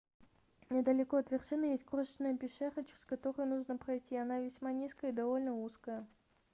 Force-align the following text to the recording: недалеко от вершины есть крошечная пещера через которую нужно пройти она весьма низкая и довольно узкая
недалеко 0.71 1.17
от 1.17 1.29
вершины 1.29 1.65
есть 1.73 1.83
крошечная 1.85 2.35
пещера 2.35 2.73
через 2.81 3.05
которую 3.05 3.47
нужно 3.49 3.77
пройти 3.77 4.17
она 4.17 4.39
весьма 4.39 4.71
низкая 4.71 5.11
и 5.11 5.13
довольно 5.13 5.53
узкая 5.55 6.07